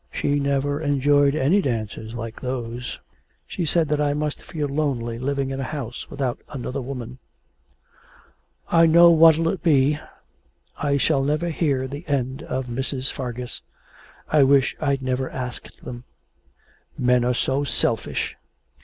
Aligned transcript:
She 0.11 0.39
never 0.39 0.81
enjoyed 0.81 1.35
any 1.35 1.61
dances 1.61 2.15
like 2.15 2.41
those. 2.41 2.97
She 3.45 3.65
said 3.67 3.87
that 3.89 4.01
I 4.01 4.15
must 4.15 4.41
feel 4.41 4.67
lonely 4.67 5.19
living 5.19 5.51
in 5.51 5.59
a 5.59 5.63
house 5.63 6.09
without 6.09 6.39
another 6.49 6.81
woman.' 6.81 7.19
'I 8.69 8.87
know 8.87 9.11
what 9.11 9.37
it'll 9.37 9.57
be. 9.57 9.99
I 10.81 10.97
shall 10.97 11.23
never 11.23 11.49
hear 11.49 11.87
the 11.87 12.03
end 12.07 12.41
of 12.41 12.65
Mrs. 12.65 13.11
Fargus. 13.11 13.61
I 14.27 14.41
wish 14.41 14.75
I'd 14.81 15.03
never 15.03 15.29
asked 15.29 15.85
them.' 15.85 16.03
'Men 16.97 17.23
are 17.23 17.35
so 17.35 17.63
selfish! 17.63 18.35